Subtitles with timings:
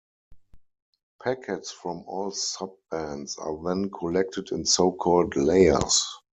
[1.21, 6.03] Packets from all sub-bands are then collected in so-called "layers".